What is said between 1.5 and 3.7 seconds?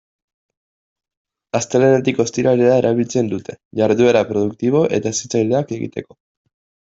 Astelehenetik ostiralera erabiltzen dute,